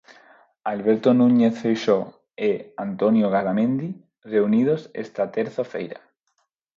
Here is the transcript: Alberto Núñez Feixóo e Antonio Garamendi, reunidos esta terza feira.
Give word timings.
Alberto 0.73 1.09
Núñez 1.19 1.53
Feixóo 1.61 2.05
e 2.49 2.51
Antonio 2.87 3.27
Garamendi, 3.35 3.89
reunidos 4.33 4.81
esta 5.03 5.23
terza 5.37 5.63
feira. 5.73 5.99